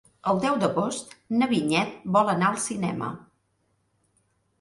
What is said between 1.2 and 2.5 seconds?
na Vinyet vol anar